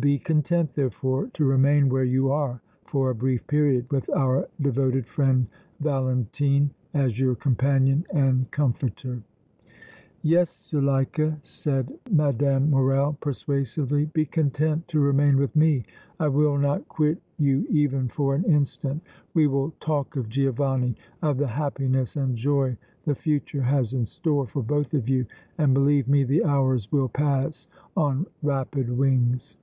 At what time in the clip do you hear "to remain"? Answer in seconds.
1.32-1.88, 14.88-15.38